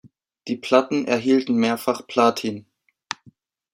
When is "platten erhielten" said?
0.57-1.53